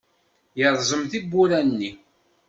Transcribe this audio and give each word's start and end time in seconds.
Yerẓem 0.59 1.03
tiwwura-nni. 1.11 1.91